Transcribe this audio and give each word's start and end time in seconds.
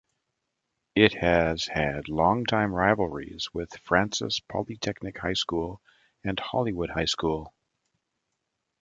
It 0.95 1.13
has 1.13 1.67
had 1.67 2.09
longtime 2.09 2.73
rivalries 2.73 3.53
with 3.53 3.77
Francis 3.83 4.39
Polytechnic 4.39 5.19
High 5.19 5.33
School 5.35 5.79
and 6.23 6.39
Hollywood 6.39 6.89
High 6.89 7.05
School. 7.05 7.53